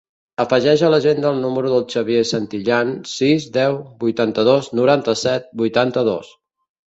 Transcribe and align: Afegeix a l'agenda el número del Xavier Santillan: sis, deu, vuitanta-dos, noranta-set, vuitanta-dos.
Afegeix 0.43 0.83
a 0.85 0.87
l'agenda 0.91 1.27
el 1.33 1.41
número 1.41 1.73
del 1.73 1.83
Xavier 1.95 2.23
Santillan: 2.29 2.95
sis, 3.11 3.45
deu, 3.59 3.77
vuitanta-dos, 4.05 4.71
noranta-set, 4.79 5.47
vuitanta-dos. 5.63 6.33